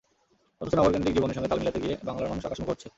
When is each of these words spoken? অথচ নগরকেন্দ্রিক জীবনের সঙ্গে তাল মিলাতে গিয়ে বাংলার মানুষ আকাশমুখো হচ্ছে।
অথচ 0.61 0.73
নগরকেন্দ্রিক 0.75 1.15
জীবনের 1.15 1.35
সঙ্গে 1.35 1.49
তাল 1.49 1.59
মিলাতে 1.59 1.79
গিয়ে 1.83 1.95
বাংলার 2.03 2.29
মানুষ 2.29 2.43
আকাশমুখো 2.45 2.71
হচ্ছে। 2.73 2.87